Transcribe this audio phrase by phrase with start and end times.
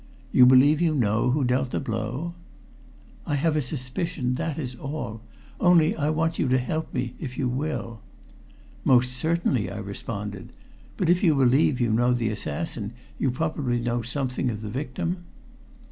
[0.31, 2.33] "You believe you know who dealt the blow?"
[3.27, 5.21] "I have a suspicion that is all.
[5.59, 8.01] Only I want you to help me, if you will."
[8.83, 10.53] "Most certainly," I responded.
[10.97, 15.17] "But if you believe you know the assassin you probably know something of the victim?"